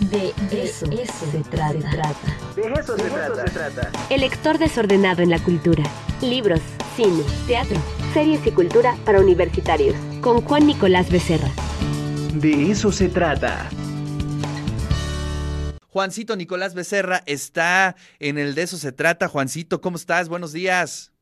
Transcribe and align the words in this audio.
De 0.00 0.32
eso, 0.52 0.86
se, 0.86 1.42
trata. 1.50 1.72
De 2.54 2.72
eso, 2.72 2.96
se, 2.96 3.50
trata. 3.50 3.90
El 4.10 4.20
lector 4.20 4.56
desordenado 4.56 5.22
en 5.22 5.30
la 5.30 5.42
cultura. 5.42 5.82
Libros, 6.22 6.60
cine, 6.94 7.24
teatro, 7.48 7.76
series 8.14 8.46
y 8.46 8.52
cultura 8.52 8.96
para 9.04 9.20
universitarios. 9.20 9.96
Con 10.20 10.40
Juan 10.42 10.68
Nicolás 10.68 11.10
Becerra. 11.10 11.50
De 12.32 12.70
eso 12.70 12.92
se 12.92 13.08
trata. 13.08 13.68
Juancito 15.88 16.36
Nicolás 16.36 16.74
Becerra 16.74 17.24
está 17.26 17.96
en 18.20 18.38
el 18.38 18.54
De 18.54 18.62
eso 18.62 18.76
se 18.76 18.92
trata. 18.92 19.26
Juancito, 19.26 19.80
¿cómo 19.80 19.96
estás? 19.96 20.28
Buenos 20.28 20.52
días. 20.52 21.12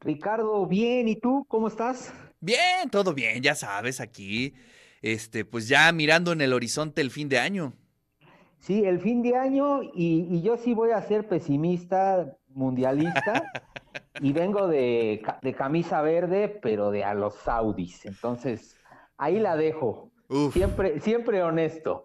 Ricardo, 0.00 0.66
bien, 0.66 1.08
¿y 1.08 1.16
tú 1.16 1.46
cómo 1.48 1.68
estás? 1.68 2.12
Bien, 2.38 2.90
todo 2.90 3.14
bien, 3.14 3.42
ya 3.42 3.54
sabes, 3.54 4.00
aquí, 4.00 4.54
este, 5.02 5.44
pues 5.44 5.68
ya 5.68 5.90
mirando 5.92 6.32
en 6.32 6.40
el 6.40 6.52
horizonte 6.52 7.00
el 7.00 7.10
fin 7.10 7.28
de 7.28 7.38
año. 7.38 7.74
Sí, 8.60 8.84
el 8.84 9.00
fin 9.00 9.22
de 9.22 9.36
año 9.36 9.82
y, 9.82 10.42
yo 10.42 10.58
sí 10.58 10.74
voy 10.74 10.90
a 10.90 11.00
ser 11.00 11.26
pesimista 11.28 12.36
mundialista 12.48 13.50
y 14.20 14.32
vengo 14.32 14.68
de, 14.68 15.22
camisa 15.56 16.02
verde, 16.02 16.60
pero 16.62 16.90
de 16.90 17.02
a 17.02 17.14
los 17.14 17.34
saudis. 17.34 18.04
Entonces, 18.04 18.76
ahí 19.16 19.40
la 19.40 19.56
dejo. 19.56 20.12
Siempre, 20.52 21.00
siempre 21.00 21.42
honesto. 21.42 22.04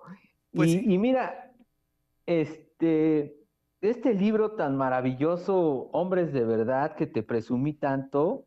Pues 0.53 0.71
y, 0.71 0.97
mira, 0.97 1.51
este, 2.25 3.35
este 3.81 4.13
libro 4.13 4.53
tan 4.53 4.77
maravilloso, 4.77 5.89
Hombres 5.91 6.31
de 6.31 6.45
Verdad, 6.45 6.95
que 6.95 7.05
te 7.05 7.21
presumí 7.21 7.73
tanto, 7.73 8.45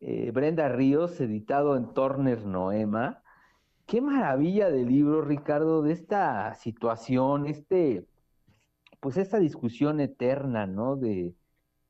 eh, 0.00 0.30
Brenda 0.30 0.70
Ríos, 0.70 1.20
editado 1.20 1.76
en 1.76 1.92
Turner 1.92 2.44
Noema, 2.46 3.22
Qué 3.86 4.00
maravilla 4.00 4.70
de 4.70 4.84
libro, 4.84 5.22
Ricardo, 5.22 5.82
de 5.82 5.92
esta 5.92 6.54
situación, 6.54 7.46
este, 7.46 8.06
pues 9.00 9.16
esta 9.18 9.38
discusión 9.38 10.00
eterna, 10.00 10.66
¿no? 10.66 10.96
De, 10.96 11.34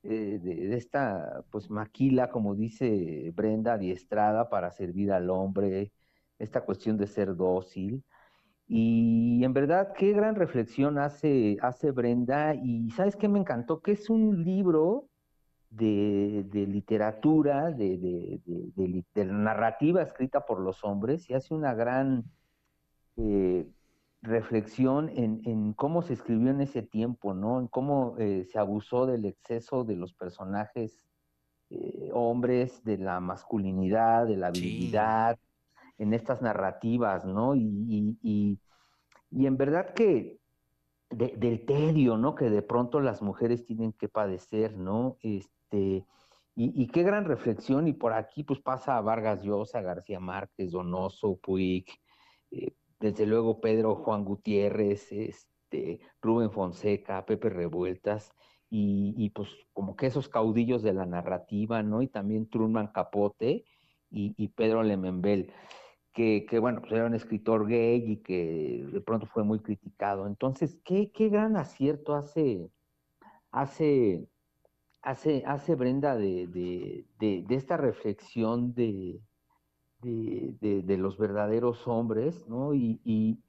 eh, 0.02 0.40
de, 0.42 0.76
esta, 0.76 1.44
pues 1.50 1.70
maquila, 1.70 2.30
como 2.30 2.54
dice 2.54 3.32
Brenda, 3.34 3.74
adiestrada 3.74 4.48
para 4.50 4.70
servir 4.72 5.12
al 5.12 5.30
hombre, 5.30 5.92
esta 6.38 6.62
cuestión 6.62 6.96
de 6.98 7.06
ser 7.06 7.36
dócil. 7.36 8.04
Y 8.66 9.44
en 9.44 9.52
verdad, 9.54 9.92
qué 9.96 10.12
gran 10.12 10.34
reflexión 10.36 10.98
hace, 10.98 11.58
hace 11.62 11.90
Brenda. 11.92 12.54
Y 12.54 12.90
sabes 12.90 13.16
qué 13.16 13.28
me 13.28 13.38
encantó, 13.38 13.80
que 13.80 13.92
es 13.92 14.10
un 14.10 14.44
libro 14.44 15.08
de, 15.76 16.66
literatura, 16.68 17.70
de, 17.70 18.40
de, 18.46 19.24
narrativa 19.24 20.02
escrita 20.02 20.44
por 20.44 20.60
los 20.60 20.84
hombres 20.84 21.28
y 21.28 21.34
hace 21.34 21.54
una 21.54 21.74
gran 21.74 22.24
eh, 23.16 23.66
reflexión 24.22 25.10
en, 25.14 25.72
cómo 25.74 26.02
se 26.02 26.14
escribió 26.14 26.50
en 26.50 26.60
ese 26.60 26.82
tiempo, 26.82 27.34
¿no? 27.34 27.60
En 27.60 27.66
cómo 27.66 28.16
eh, 28.18 28.46
se 28.50 28.58
abusó 28.58 29.06
del 29.06 29.24
exceso 29.26 29.84
de 29.84 29.96
los 29.96 30.14
personajes 30.14 31.04
eh, 31.70 32.10
hombres, 32.12 32.84
de 32.84 32.98
la 32.98 33.20
masculinidad, 33.20 34.26
de 34.26 34.36
la 34.36 34.48
habilidad, 34.48 35.38
en 35.98 36.14
estas 36.14 36.40
narrativas, 36.40 37.24
¿no? 37.24 37.54
Y, 37.54 38.18
y, 38.22 38.58
y 39.30 39.46
en 39.46 39.56
verdad 39.56 39.92
que 39.94 40.38
del 41.10 41.64
tedio, 41.64 42.16
¿no? 42.16 42.34
Que 42.34 42.50
de 42.50 42.62
pronto 42.62 43.00
las 43.00 43.22
mujeres 43.22 43.64
tienen 43.64 43.92
que 43.92 44.08
padecer, 44.08 44.76
¿no? 44.76 45.16
Este, 45.20 45.53
este, 45.64 46.06
y, 46.56 46.86
qué 46.88 47.02
gran 47.02 47.24
reflexión, 47.24 47.88
y 47.88 47.92
por 47.92 48.12
aquí 48.12 48.44
pues 48.44 48.60
pasa 48.60 48.96
a 48.96 49.00
Vargas 49.00 49.42
Llosa, 49.42 49.80
García 49.80 50.20
Márquez, 50.20 50.70
Donoso, 50.70 51.36
Puig, 51.36 51.86
eh, 52.52 52.74
desde 53.00 53.26
luego 53.26 53.60
Pedro 53.60 53.96
Juan 53.96 54.24
Gutiérrez, 54.24 55.10
este, 55.10 56.00
Rubén 56.22 56.52
Fonseca, 56.52 57.26
Pepe 57.26 57.50
Revueltas, 57.50 58.32
y, 58.76 59.30
pues 59.30 59.48
como 59.72 59.94
que 59.94 60.06
esos 60.06 60.28
caudillos 60.28 60.82
de 60.82 60.92
la 60.92 61.06
narrativa, 61.06 61.82
¿no? 61.84 62.02
Y 62.02 62.08
también 62.08 62.48
Truman 62.48 62.88
Capote 62.88 63.64
y, 64.10 64.48
Pedro 64.48 64.82
Lemembel, 64.82 65.52
que, 66.12 66.46
bueno, 66.60 66.80
pues 66.80 66.92
era 66.92 67.06
un 67.06 67.14
escritor 67.14 67.68
gay 67.68 68.02
y 68.04 68.16
que 68.18 68.84
de 68.92 69.00
pronto 69.00 69.26
fue 69.26 69.44
muy 69.44 69.60
criticado. 69.60 70.26
Entonces, 70.26 70.80
qué, 70.84 71.12
qué 71.12 71.28
gran 71.28 71.56
acierto 71.56 72.14
hace, 72.14 72.68
hace 73.52 74.28
hace, 75.04 75.44
hace 75.46 75.74
Brenda 75.74 76.16
de, 76.16 77.06
esta 77.50 77.76
reflexión 77.76 78.74
de, 78.74 79.20
de, 80.00 80.96
los 80.98 81.18
verdaderos 81.18 81.86
hombres, 81.86 82.46
¿no? 82.48 82.74
Y, 82.74 83.40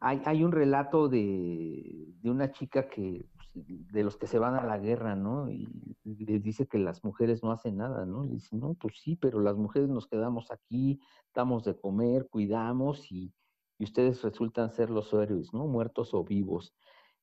hay, 0.00 0.42
un 0.42 0.50
relato 0.50 1.08
de, 1.08 2.12
una 2.24 2.50
chica 2.50 2.88
que, 2.88 3.24
pues, 3.36 3.66
de 3.92 4.02
los 4.02 4.16
que 4.16 4.26
se 4.26 4.40
van 4.40 4.56
a 4.56 4.64
la 4.64 4.78
guerra, 4.78 5.14
¿no? 5.14 5.48
Y 5.48 5.68
les 6.04 6.42
dice 6.42 6.66
que 6.66 6.78
las 6.78 7.04
mujeres 7.04 7.42
no 7.44 7.52
hacen 7.52 7.76
nada, 7.76 8.04
¿no? 8.04 8.24
Le 8.24 8.32
dice, 8.32 8.56
no, 8.56 8.74
pues 8.74 8.94
sí, 9.00 9.14
pero 9.14 9.40
las 9.40 9.56
mujeres 9.56 9.88
nos 9.88 10.08
quedamos 10.08 10.50
aquí, 10.50 11.00
damos 11.34 11.64
de 11.64 11.78
comer, 11.78 12.26
cuidamos 12.28 13.12
y, 13.12 13.32
y 13.78 13.84
ustedes 13.84 14.22
resultan 14.22 14.70
ser 14.70 14.90
los 14.90 15.12
héroes, 15.12 15.52
¿no? 15.52 15.66
Muertos 15.66 16.14
o 16.14 16.24
vivos. 16.24 16.74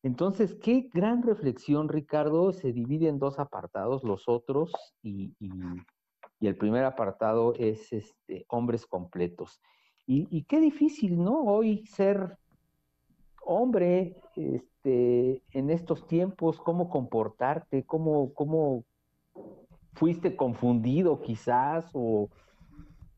Entonces, 0.01 0.55
qué 0.55 0.89
gran 0.93 1.23
reflexión, 1.23 1.89
Ricardo. 1.89 2.53
Se 2.53 2.71
divide 2.71 3.09
en 3.09 3.19
dos 3.19 3.39
apartados, 3.39 4.03
los 4.03 4.27
otros 4.27 4.71
y, 5.01 5.33
el 6.39 6.55
primer 6.55 6.85
apartado 6.85 7.53
es 7.55 7.91
este, 7.91 8.45
hombres 8.47 8.85
completos. 8.85 9.59
Y, 10.05 10.43
qué 10.45 10.59
difícil, 10.59 11.21
¿no? 11.21 11.43
Hoy 11.43 11.85
ser 11.85 12.37
hombre 13.43 14.15
este, 14.35 15.43
en 15.51 15.69
estos 15.69 16.07
tiempos, 16.07 16.59
cómo 16.59 16.89
comportarte, 16.89 17.83
cómo, 17.85 18.33
cómo 18.33 18.85
fuiste 19.93 20.35
confundido 20.35 21.21
quizás 21.21 21.91
o 21.93 22.29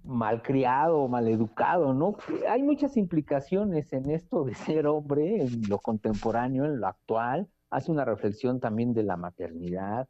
malcriado, 0.04 1.08
maleducado, 1.08 1.94
¿no? 1.94 2.16
Hay 2.50 2.64
muchas 2.64 2.98
implicaciones 2.98 3.94
en 3.94 4.10
esto 4.10 4.44
de 4.44 4.56
ser 4.56 4.88
hombre, 4.88 5.42
en 5.42 5.62
lo 5.70 5.80
contemporáneo, 5.80 6.66
en 6.66 6.80
lo 6.80 6.88
actual. 6.88 7.48
Hace 7.70 7.92
una 7.92 8.06
reflexión 8.06 8.60
también 8.60 8.94
de 8.94 9.04
la 9.04 9.18
maternidad, 9.18 10.08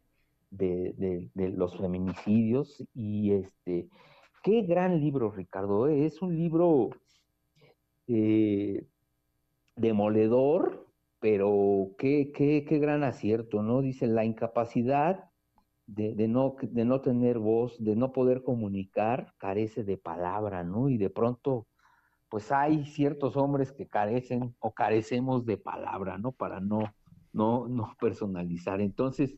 de, 0.49 1.29
los 1.35 1.77
feminicidios 1.77 2.83
y 2.93 3.31
este, 3.31 3.87
qué 4.43 4.61
gran 4.63 4.99
libro, 4.99 5.31
Ricardo. 5.31 5.87
¿eh? 5.87 6.05
Es 6.05 6.21
un 6.21 6.35
libro 6.35 6.89
eh, 8.07 8.85
demoledor, 9.75 10.87
pero 11.19 11.91
qué, 11.97 12.31
qué, 12.33 12.65
qué 12.67 12.79
gran 12.79 13.03
acierto, 13.03 13.61
¿no? 13.61 13.81
Dice 13.81 14.07
la 14.07 14.25
incapacidad 14.25 15.30
de, 15.95 16.27
no, 16.27 16.55
de 16.61 16.85
no 16.85 17.01
tener 17.01 17.37
voz, 17.37 17.75
de 17.83 17.95
no 17.95 18.13
poder 18.13 18.43
comunicar, 18.43 19.33
carece 19.37 19.83
de 19.83 19.97
palabra, 19.97 20.63
¿no? 20.63 20.89
Y 20.89 20.97
de 20.97 21.09
pronto, 21.09 21.67
pues 22.29 22.51
hay 22.51 22.85
ciertos 22.85 23.35
hombres 23.35 23.71
que 23.73 23.87
carecen 23.87 24.55
o 24.59 24.73
carecemos 24.73 25.45
de 25.45 25.57
palabra, 25.57 26.17
¿no? 26.17 26.31
Para 26.31 26.61
no, 26.61 26.81
no, 27.33 27.67
no 27.67 27.93
personalizar. 27.99 28.79
Entonces, 28.79 29.37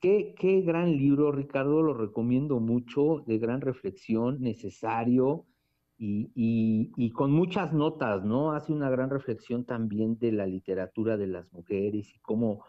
qué, 0.00 0.34
qué 0.36 0.62
gran 0.62 0.90
libro, 0.90 1.30
Ricardo, 1.30 1.82
lo 1.82 1.94
recomiendo 1.94 2.58
mucho, 2.58 3.22
de 3.26 3.38
gran 3.38 3.60
reflexión, 3.60 4.40
necesario. 4.40 5.46
Y, 5.98 6.32
y, 6.34 6.90
y, 6.96 7.10
con 7.12 7.30
muchas 7.30 7.72
notas, 7.72 8.24
¿no? 8.24 8.52
Hace 8.52 8.72
una 8.72 8.90
gran 8.90 9.08
reflexión 9.08 9.64
también 9.64 10.18
de 10.18 10.32
la 10.32 10.46
literatura 10.46 11.16
de 11.16 11.28
las 11.28 11.52
mujeres 11.52 12.12
y 12.12 12.18
cómo 12.18 12.64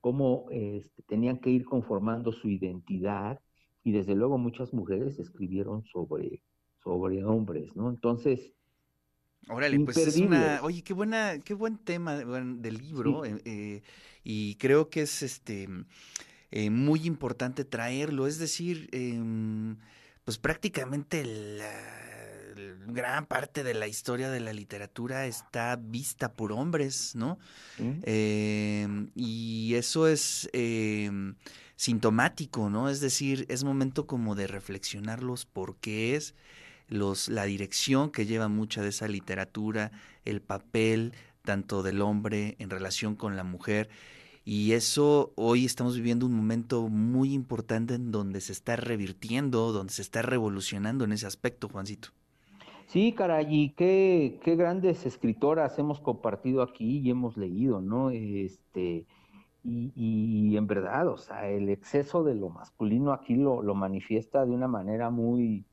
cómo 0.00 0.46
este, 0.50 1.02
tenían 1.02 1.38
que 1.38 1.50
ir 1.50 1.64
conformando 1.64 2.32
su 2.32 2.48
identidad 2.48 3.40
y 3.84 3.92
desde 3.92 4.14
luego 4.14 4.38
muchas 4.38 4.72
mujeres 4.72 5.18
escribieron 5.18 5.84
sobre, 5.84 6.42
sobre 6.82 7.24
hombres, 7.24 7.74
¿no? 7.76 7.90
Entonces... 7.90 8.52
Órale, 9.48 9.80
pues 9.80 9.96
es 9.96 10.16
una, 10.18 10.60
oye, 10.62 10.82
qué 10.82 10.92
buena, 10.92 11.38
qué 11.42 11.54
buen 11.54 11.78
tema 11.78 12.16
del 12.16 12.74
libro, 12.76 13.24
eh, 13.24 13.40
eh, 13.46 13.82
y 14.22 14.56
creo 14.56 14.90
que 14.90 15.02
es 15.02 15.22
este 15.22 15.68
eh, 16.50 16.68
muy 16.68 17.06
importante 17.06 17.64
traerlo, 17.64 18.26
es 18.26 18.38
decir, 18.38 18.90
em, 18.92 19.78
pues 20.24 20.36
prácticamente 20.36 21.24
la, 21.24 21.70
gran 22.86 23.26
parte 23.26 23.62
de 23.62 23.74
la 23.74 23.86
historia 23.86 24.30
de 24.30 24.40
la 24.40 24.52
literatura 24.52 25.26
está 25.26 25.76
vista 25.76 26.32
por 26.32 26.52
hombres, 26.52 27.14
¿no? 27.14 27.38
Em, 27.78 29.10
y 29.14 29.74
eso 29.74 30.08
es 30.08 30.48
em, 30.52 31.34
sintomático, 31.76 32.70
¿no? 32.70 32.88
Es 32.88 33.00
decir, 33.00 33.46
es 33.48 33.64
momento 33.64 34.06
como 34.06 34.34
de 34.34 34.46
reflexionar 34.46 35.22
los 35.22 35.46
porqués, 35.46 36.34
los, 36.88 37.28
la 37.28 37.44
dirección 37.44 38.10
que 38.10 38.26
lleva 38.26 38.48
mucha 38.48 38.82
de 38.82 38.88
esa 38.88 39.08
literatura, 39.08 39.92
el 40.24 40.40
papel 40.40 41.12
tanto 41.44 41.82
del 41.82 42.02
hombre 42.02 42.56
en 42.58 42.70
relación 42.70 43.14
con 43.16 43.36
la 43.36 43.44
mujer. 43.44 43.88
Y 44.44 44.72
eso 44.72 45.32
hoy 45.36 45.66
estamos 45.66 45.94
viviendo 45.94 46.24
un 46.24 46.32
momento 46.32 46.88
muy 46.88 47.34
importante 47.34 47.94
en 47.94 48.10
donde 48.10 48.40
se 48.40 48.52
está 48.52 48.76
revirtiendo, 48.76 49.72
donde 49.72 49.92
se 49.92 50.02
está 50.02 50.22
revolucionando 50.22 51.04
en 51.04 51.12
ese 51.12 51.26
aspecto, 51.26 51.68
Juancito. 51.68 52.08
Sí, 52.88 53.12
caray, 53.12 53.46
y 53.50 53.70
qué, 53.74 54.40
qué 54.42 54.56
grandes 54.56 55.04
escritoras 55.04 55.78
hemos 55.78 56.00
compartido 56.00 56.62
aquí 56.62 57.00
y 57.00 57.10
hemos 57.10 57.36
leído, 57.36 57.82
¿no? 57.82 58.08
Este, 58.08 59.06
y, 59.62 60.56
en 60.56 60.66
verdad, 60.66 61.06
o 61.08 61.18
sea, 61.18 61.50
el 61.50 61.68
exceso 61.68 62.24
de 62.24 62.34
lo 62.34 62.48
masculino 62.48 63.12
aquí 63.12 63.34
lo, 63.36 63.62
lo 63.62 63.74
manifiesta 63.74 64.46
de 64.46 64.52
una 64.52 64.68
manera 64.68 65.10
muy, 65.10 65.66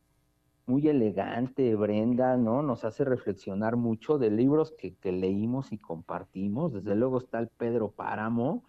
muy 0.65 0.89
elegante, 0.89 1.73
Brenda, 1.75 2.35
¿no? 2.35 2.61
Nos 2.61 2.83
hace 2.83 3.05
reflexionar 3.05 3.77
mucho 3.77 4.17
de 4.17 4.29
libros 4.31 4.73
que 4.77 5.11
leímos 5.13 5.71
y 5.71 5.77
compartimos. 5.77 6.73
Desde 6.73 6.95
luego 6.95 7.19
está 7.19 7.39
el 7.39 7.47
Pedro 7.47 7.91
Páramo, 7.91 8.65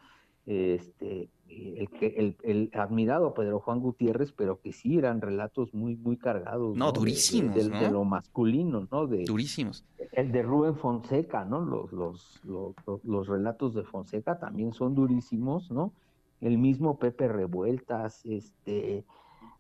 este, 0.47 1.31
el, 1.49 1.89
el, 2.01 2.37
el, 2.43 2.71
admirado 2.75 3.35
Pedro 3.35 3.61
Juan 3.61 3.81
Gutiérrez, 3.81 4.33
pero 4.33 4.61
que 4.61 4.73
sí 4.73 4.99
eran 4.99 5.21
relatos 5.21 5.73
muy, 5.75 5.97
muy 5.97 6.17
cargados. 6.17 6.77
No, 6.77 6.93
durísimos. 6.93 7.55
De, 7.55 7.69
¿no? 7.69 7.81
de, 7.81 7.91
lo 7.91 8.05
masculino, 8.05 8.87
¿no? 8.91 9.07
De, 9.07 9.25
durísimos. 9.25 9.85
El 10.13 10.33
de 10.33 10.43
Rubén 10.43 10.77
Fonseca, 10.77 11.45
¿no? 11.45 11.61
Los, 11.61 11.93
los, 11.93 12.41
los, 12.45 12.75
los, 13.05 13.29
relatos 13.29 13.75
de 13.75 13.85
Fonseca 13.85 14.39
también 14.39 14.73
son 14.73 14.95
durísimos, 14.95 15.71
¿no? 15.71 15.93
El 16.41 16.59
mismo 16.59 16.99
Pepe 16.99 17.29
Revueltas, 17.29 18.25
este. 18.27 19.05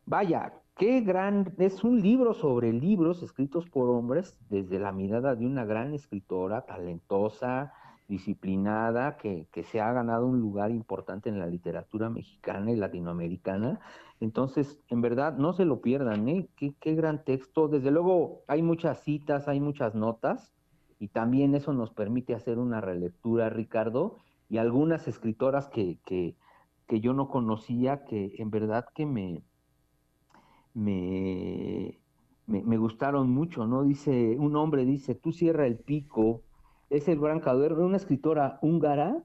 Vaya, 0.04 0.54
qué 0.76 1.00
gran. 1.00 1.54
Es 1.58 1.84
un 1.84 2.00
libro 2.00 2.34
sobre 2.34 2.72
libros 2.72 3.22
escritos 3.22 3.68
por 3.68 3.88
hombres 3.88 4.36
desde 4.50 4.78
la 4.78 4.92
mirada 4.92 5.34
de 5.34 5.46
una 5.46 5.64
gran 5.64 5.94
escritora, 5.94 6.62
talentosa, 6.62 7.72
disciplinada, 8.08 9.16
que, 9.16 9.46
que, 9.52 9.64
se 9.64 9.80
ha 9.80 9.92
ganado 9.92 10.26
un 10.26 10.40
lugar 10.40 10.70
importante 10.70 11.28
en 11.28 11.38
la 11.38 11.46
literatura 11.46 12.08
mexicana 12.08 12.70
y 12.70 12.76
latinoamericana. 12.76 13.80
Entonces, 14.20 14.80
en 14.88 15.00
verdad, 15.00 15.36
no 15.36 15.52
se 15.52 15.64
lo 15.64 15.80
pierdan, 15.80 16.28
¿eh? 16.28 16.48
Qué, 16.56 16.74
qué, 16.80 16.94
gran 16.94 17.24
texto. 17.24 17.68
Desde 17.68 17.90
luego, 17.90 18.42
hay 18.46 18.62
muchas 18.62 19.02
citas, 19.02 19.48
hay 19.48 19.60
muchas 19.60 19.94
notas, 19.94 20.52
y 20.98 21.08
también 21.08 21.54
eso 21.54 21.72
nos 21.72 21.90
permite 21.90 22.34
hacer 22.34 22.58
una 22.58 22.80
relectura, 22.80 23.50
Ricardo, 23.50 24.18
y 24.48 24.58
algunas 24.58 25.08
escritoras 25.08 25.68
que, 25.68 25.98
que, 26.04 26.36
que 26.86 27.00
yo 27.00 27.12
no 27.12 27.28
conocía, 27.28 28.04
que 28.04 28.36
en 28.38 28.50
verdad 28.50 28.86
que 28.94 29.04
me, 29.04 29.42
me, 30.72 31.98
me, 32.46 32.62
me 32.62 32.76
gustaron 32.78 33.30
mucho, 33.30 33.66
¿no? 33.66 33.82
Dice, 33.82 34.36
un 34.38 34.56
hombre 34.56 34.84
dice, 34.84 35.14
tú 35.14 35.32
cierra 35.32 35.66
el 35.66 35.76
pico, 35.78 36.42
es 36.90 37.08
el 37.08 37.18
de 37.20 37.84
una 37.84 37.96
escritora 37.96 38.58
húngara, 38.62 39.24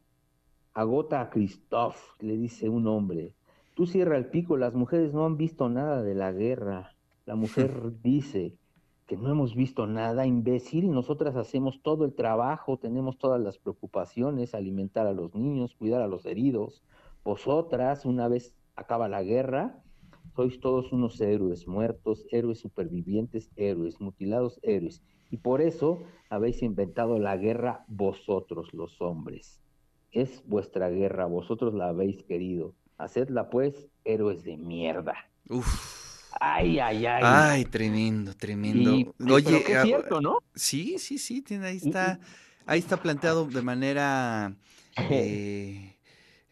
Agota 0.73 1.29
Christoph, 1.29 1.97
le 2.19 2.37
dice 2.37 2.69
un 2.69 2.87
hombre, 2.87 3.35
tú 3.75 3.85
cierra 3.85 4.17
el 4.17 4.27
pico, 4.27 4.57
las 4.57 4.73
mujeres 4.73 5.13
no 5.13 5.25
han 5.25 5.37
visto 5.37 5.69
nada 5.69 6.01
de 6.01 6.15
la 6.15 6.31
guerra. 6.31 6.95
La 7.25 7.35
mujer 7.35 7.91
dice 8.03 8.55
que 9.05 9.17
no 9.17 9.29
hemos 9.29 9.53
visto 9.53 9.85
nada, 9.85 10.25
imbécil, 10.25 10.89
nosotras 10.89 11.35
hacemos 11.35 11.81
todo 11.83 12.05
el 12.05 12.13
trabajo, 12.13 12.77
tenemos 12.77 13.17
todas 13.17 13.41
las 13.41 13.57
preocupaciones, 13.57 14.55
alimentar 14.55 15.05
a 15.05 15.11
los 15.11 15.35
niños, 15.35 15.75
cuidar 15.75 16.01
a 16.01 16.07
los 16.07 16.25
heridos. 16.25 16.81
Vosotras, 17.23 18.05
una 18.05 18.29
vez 18.29 18.55
acaba 18.75 19.09
la 19.09 19.21
guerra, 19.21 19.83
sois 20.35 20.59
todos 20.59 20.91
unos 20.91 21.19
héroes 21.21 21.67
muertos, 21.67 22.25
héroes 22.31 22.59
supervivientes, 22.59 23.49
héroes 23.55 23.99
mutilados, 23.99 24.59
héroes. 24.63 25.01
Y 25.29 25.37
por 25.37 25.61
eso 25.61 26.03
habéis 26.29 26.61
inventado 26.61 27.19
la 27.19 27.37
guerra 27.37 27.85
vosotros, 27.87 28.73
los 28.73 29.01
hombres. 29.01 29.61
Es 30.11 30.43
vuestra 30.45 30.89
guerra, 30.89 31.25
vosotros 31.25 31.73
la 31.73 31.89
habéis 31.89 32.23
querido. 32.23 32.75
Hacedla 32.97 33.49
pues, 33.49 33.87
héroes 34.03 34.43
de 34.43 34.57
mierda. 34.57 35.15
Uf. 35.49 36.01
Ay, 36.39 36.79
ay, 36.79 37.05
ay. 37.05 37.23
Ay, 37.25 37.65
tremendo, 37.65 38.33
tremendo. 38.35 39.13
Oye, 39.29 39.71
es 39.71 39.81
cierto, 39.83 40.21
¿no? 40.21 40.39
Sí, 40.55 40.97
sí, 40.97 41.17
sí, 41.17 41.41
tiene, 41.41 41.67
ahí 41.67 41.77
está, 41.77 42.19
ahí 42.65 42.79
está 42.79 42.97
planteado 42.97 43.45
de 43.45 43.61
manera 43.61 44.55
eh, 45.09 45.90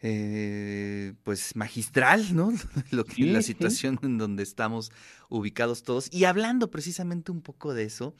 eh, 0.02 1.14
pues 1.24 1.56
magistral, 1.56 2.34
¿no? 2.34 2.52
Lo 2.90 3.04
que, 3.04 3.14
Sí, 3.14 3.22
la 3.24 3.42
sí. 3.42 3.48
situación 3.48 3.98
en 4.02 4.18
donde 4.18 4.42
estamos 4.42 4.90
ubicados 5.28 5.82
todos. 5.82 6.08
Y 6.12 6.24
hablando 6.24 6.70
precisamente 6.70 7.30
un 7.32 7.42
poco 7.42 7.74
de 7.74 7.84
eso, 7.84 8.14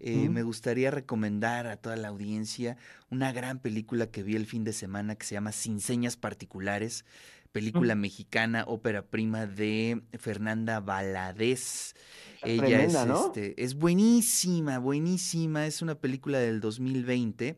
eh, 0.00 0.28
me 0.28 0.42
gustaría 0.42 0.90
recomendar 0.90 1.68
a 1.68 1.76
toda 1.76 1.94
la 1.96 2.08
audiencia 2.08 2.76
una 3.08 3.30
gran 3.32 3.60
película 3.60 4.08
que 4.08 4.24
vi 4.24 4.34
el 4.34 4.46
fin 4.46 4.64
de 4.64 4.72
semana 4.72 5.14
que 5.14 5.24
se 5.24 5.34
llama 5.34 5.52
Sin 5.52 5.78
Señas 5.78 6.16
Particulares, 6.16 7.04
película 7.52 7.94
mexicana, 7.94 8.64
ópera 8.66 9.02
prima 9.06 9.46
de 9.46 10.02
Fernanda 10.18 10.80
Valadez. 10.80 11.94
Ella 12.42 12.66
tremenda, 12.66 13.02
es, 13.02 13.08
¿no? 13.08 13.26
este, 13.26 13.62
es 13.62 13.74
buenísima, 13.74 14.78
buenísima. 14.80 15.66
Es 15.66 15.82
una 15.82 15.94
película 15.94 16.38
del 16.40 16.60
2020, 16.60 17.56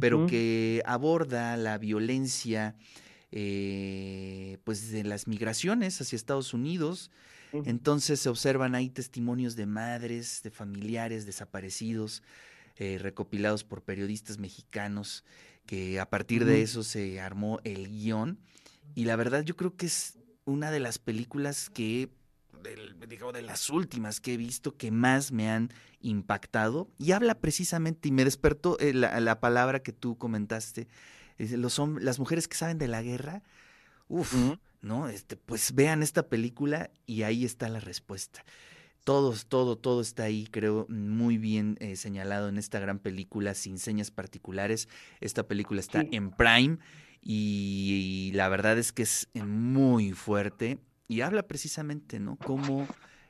pero 0.00 0.26
que 0.26 0.82
aborda 0.86 1.58
la 1.58 1.76
violencia 1.76 2.74
eh, 3.32 4.58
pues 4.64 4.90
de 4.90 5.04
las 5.04 5.26
migraciones 5.26 6.00
hacia 6.00 6.16
Estados 6.16 6.54
Unidos. 6.54 7.10
Entonces 7.66 8.20
se 8.20 8.30
observan 8.30 8.74
ahí 8.74 8.88
testimonios 8.88 9.56
de 9.56 9.66
madres, 9.66 10.40
de 10.42 10.50
familiares 10.50 11.26
desaparecidos, 11.26 12.22
eh, 12.76 12.98
recopilados 12.98 13.62
por 13.64 13.82
periodistas 13.82 14.38
mexicanos, 14.38 15.22
que 15.66 16.00
a 16.00 16.08
partir 16.08 16.44
de 16.46 16.62
eso 16.62 16.82
se 16.82 17.20
armó 17.20 17.60
el 17.64 17.88
guion. 17.88 18.38
Y 18.94 19.04
la 19.04 19.16
verdad 19.16 19.42
yo 19.42 19.54
creo 19.54 19.76
que 19.76 19.86
es 19.86 20.18
una 20.46 20.70
de 20.70 20.80
las 20.80 20.98
películas 20.98 21.68
que, 21.68 22.08
del- 22.62 22.96
digo, 23.06 23.32
de 23.32 23.42
las 23.42 23.68
últimas 23.68 24.20
que 24.20 24.32
he 24.34 24.36
visto 24.38 24.76
que 24.78 24.90
más 24.90 25.30
me 25.30 25.50
han 25.50 25.70
impactado. 26.00 26.88
Y 26.98 27.12
habla 27.12 27.34
precisamente, 27.38 28.08
y 28.08 28.12
me 28.12 28.24
despertó 28.24 28.78
eh, 28.80 28.94
la, 28.94 29.20
la 29.20 29.40
palabra 29.40 29.80
que 29.82 29.92
tú 29.92 30.16
comentaste, 30.16 30.88
los 31.50 31.80
las 32.00 32.18
mujeres 32.18 32.48
que 32.48 32.56
saben 32.56 32.78
de 32.78 32.88
la 32.88 33.02
guerra, 33.02 33.42
uff. 34.08 34.34
¿no? 34.80 35.08
Este, 35.08 35.36
pues 35.36 35.74
vean 35.74 36.02
esta 36.02 36.28
película 36.28 36.90
y 37.06 37.22
ahí 37.22 37.44
está 37.44 37.68
la 37.68 37.78
respuesta. 37.80 38.44
Todos, 39.04 39.46
todo, 39.46 39.76
todo 39.76 40.00
está 40.00 40.24
ahí, 40.24 40.46
creo, 40.50 40.86
muy 40.88 41.38
bien 41.38 41.76
eh, 41.80 41.96
señalado 41.96 42.48
en 42.48 42.56
esta 42.58 42.78
gran 42.80 42.98
película, 42.98 43.54
sin 43.54 43.78
señas 43.78 44.10
particulares. 44.10 44.88
Esta 45.20 45.46
película 45.46 45.80
está 45.80 46.02
Sí. 46.02 46.08
en 46.12 46.30
Prime 46.30 46.78
y, 47.20 48.28
y 48.30 48.32
la 48.36 48.48
verdad 48.48 48.78
es 48.78 48.92
que 48.92 49.02
es 49.02 49.28
eh, 49.34 49.42
muy 49.44 50.12
fuerte 50.12 50.78
y 51.08 51.20
habla 51.20 51.42
precisamente, 51.46 52.18
¿no? 52.20 52.36
Cómo 52.36 52.86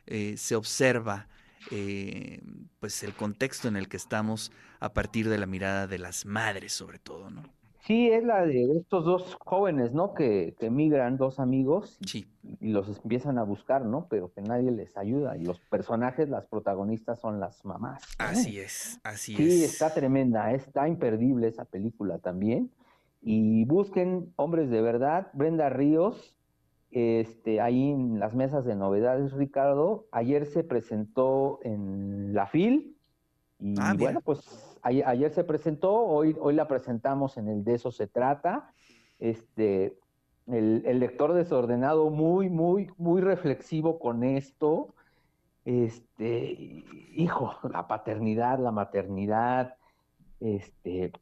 eh, 0.07 0.37
se 0.37 0.57
observa, 0.57 1.29
eh, 1.71 2.41
pues, 2.81 3.03
el 3.03 3.15
contexto 3.15 3.69
en 3.69 3.77
el 3.77 3.89
que 3.89 3.97
estamos 3.97 4.53
a 4.81 4.93
partir 4.93 5.29
de 5.29 5.39
la 5.39 5.47
mirada 5.47 5.87
de 5.87 5.99
las 5.99 6.27
madres, 6.27 6.73
sobre 6.73 6.99
todo, 6.99 7.31
¿no? 7.31 7.43
Sí, 7.85 8.09
es 8.11 8.23
la 8.23 8.47
de 8.47 8.77
estos 8.79 9.05
dos 9.05 9.37
jóvenes, 9.41 9.93
¿no? 9.93 10.15
Que, 10.15 10.55
que 10.61 10.71
migran, 10.71 11.17
dos 11.17 11.41
amigos, 11.41 11.99
Sí, 12.07 12.27
y 12.61 12.69
los 12.71 12.89
empiezan 13.03 13.39
a 13.39 13.43
buscar, 13.43 13.85
¿no? 13.85 14.07
Pero 14.09 14.33
que 14.33 14.41
nadie 14.41 14.71
les 14.71 14.97
ayuda. 14.97 15.37
Y 15.37 15.45
los 15.45 15.59
personajes, 15.59 16.29
las 16.29 16.47
protagonistas 16.47 17.19
son 17.21 17.41
las 17.41 17.65
mamás. 17.65 18.03
así 18.19 18.59
es, 18.61 19.01
así 19.03 19.35
Sí, 19.35 19.65
es. 19.65 19.73
está 19.73 19.93
tremenda, 19.95 20.53
está 20.53 20.87
imperdible 20.89 21.49
esa 21.49 21.65
película 21.65 22.19
también. 22.19 22.71
Y 23.21 23.65
busquen 23.65 24.33
Hombres 24.37 24.71
de 24.71 24.81
Verdad, 24.81 25.29
Brenda 25.33 25.69
Ríos, 25.69 26.37
este, 26.91 27.61
ahí 27.61 27.91
en 27.91 28.19
las 28.21 28.35
mesas 28.35 28.65
de 28.65 28.77
novedades, 28.77 29.33
Ricardo. 29.33 30.07
Ayer 30.13 30.47
se 30.47 30.63
presentó 30.63 31.59
en 31.63 32.35
la 32.35 32.47
FIL 32.47 32.92
y 33.63 33.75
Ah, 33.79 33.95
mira. 33.95 34.13
bueno, 34.13 34.21
pues 34.23 34.79
ayer, 34.83 35.07
ayer 35.07 35.33
se 35.33 35.45
presentó, 35.45 35.95
hoy, 35.95 36.37
hoy 36.41 36.55
la 36.55 36.69
presentamos 36.69 37.37
en 37.39 37.49
el 37.49 37.65
De 37.65 37.75
eso 37.75 37.91
se 37.93 38.07
trata. 38.09 38.75
Este, 39.19 39.99
el, 40.49 40.83
el 40.85 40.99
lector 41.01 41.33
desordenado 41.33 42.11
muy, 42.11 42.51
muy, 42.51 42.91
muy 42.99 43.21
reflexivo 43.21 43.99
con 43.99 44.25
esto. 44.25 44.95
Este, 45.65 46.85
hijo, 47.15 47.55
la 47.71 47.87
paternidad, 47.87 48.59
la 48.59 48.73
maternidad, 48.73 49.77
este, 50.41 51.13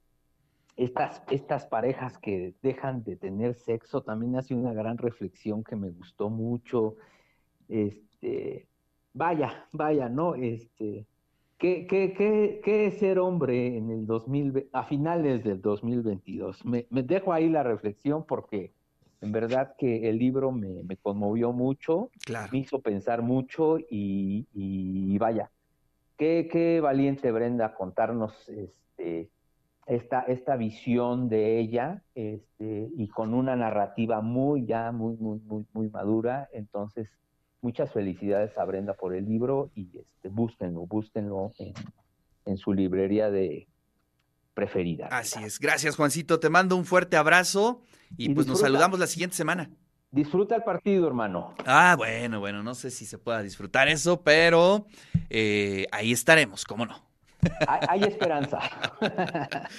estas, 0.76 1.22
estas 1.30 1.66
parejas 1.66 2.16
que 2.16 2.54
dejan 2.62 3.04
de 3.04 3.16
tener 3.16 3.54
sexo, 3.54 4.02
también 4.02 4.36
hace 4.36 4.54
una 4.54 4.72
gran 4.72 4.96
reflexión 4.96 5.62
que 5.62 5.76
me 5.76 5.90
gustó 5.90 6.30
mucho. 6.30 6.96
Este, 7.68 8.66
vaya, 9.12 9.66
vaya, 9.72 10.08
¿no? 10.08 10.36
Este, 10.36 11.06
¿qué, 11.60 11.86
qué, 11.86 12.12
qué, 12.14 12.60
qué 12.64 12.86
es 12.86 12.98
ser 12.98 13.20
hombre 13.20 13.76
en 13.76 13.90
el 13.90 14.06
2000, 14.06 14.68
a 14.72 14.84
finales 14.84 15.44
del 15.44 15.60
2022? 15.60 16.64
Me, 16.64 16.86
me 16.90 17.04
dejo 17.04 17.32
ahí 17.32 17.48
la 17.48 17.62
reflexión 17.62 18.24
porque 18.26 18.72
en 19.20 19.30
verdad 19.30 19.74
que 19.78 20.08
el 20.08 20.18
libro 20.18 20.50
me, 20.50 20.82
me 20.82 20.96
conmovió 20.96 21.52
mucho 21.52 22.10
Claro. 22.24 22.50
me 22.52 22.58
hizo 22.58 22.80
pensar 22.80 23.22
mucho 23.22 23.78
y, 23.78 24.48
y 24.52 25.18
vaya, 25.18 25.50
qué, 26.16 26.48
qué 26.50 26.80
valiente 26.80 27.30
Brenda 27.30 27.74
contarnos 27.74 28.48
este, 28.48 29.30
esta, 29.86 30.22
esta 30.22 30.56
visión 30.56 31.28
de 31.28 31.58
ella 31.58 32.02
este, 32.14 32.90
y 32.96 33.08
con 33.08 33.34
una 33.34 33.56
narrativa 33.56 34.20
muy 34.20 34.64
ya, 34.66 34.92
muy, 34.92 35.16
muy, 35.16 35.40
muy, 35.40 35.66
muy 35.72 35.88
madura. 35.90 36.48
Entonces, 36.52 37.08
muchas 37.62 37.92
felicidades 37.92 38.56
a 38.58 38.64
Brenda 38.64 38.94
por 38.94 39.14
el 39.14 39.26
libro 39.26 39.70
y 39.74 39.90
este, 39.98 40.28
búsquenlo, 40.28 40.86
búsquenlo 40.86 41.52
en, 41.58 41.74
en 42.46 42.56
su 42.56 42.72
librería 42.72 43.30
de 43.30 43.68
preferida. 44.54 45.08
Así 45.10 45.42
es. 45.42 45.58
Gracias, 45.58 45.96
Juancito. 45.96 46.40
Te 46.40 46.50
mando 46.50 46.76
un 46.76 46.84
fuerte 46.84 47.16
abrazo 47.16 47.82
y, 48.16 48.34
pues 48.34 48.46
nos 48.46 48.60
saludamos 48.60 48.98
la 48.98 49.06
siguiente 49.06 49.36
semana. 49.36 49.70
Disfruta 50.10 50.56
el 50.56 50.64
partido, 50.64 51.06
hermano. 51.06 51.54
Ah, 51.64 51.94
bueno, 51.96 52.40
bueno, 52.40 52.62
no 52.62 52.74
sé 52.74 52.90
si 52.90 53.06
se 53.06 53.16
pueda 53.16 53.42
disfrutar 53.42 53.88
eso, 53.88 54.22
pero 54.22 54.86
eh, 55.28 55.86
ahí 55.92 56.12
estaremos, 56.12 56.64
¿cómo 56.64 56.84
no? 56.84 57.10
hay, 57.66 57.80
hay 57.88 58.08
esperanza. 58.08 58.58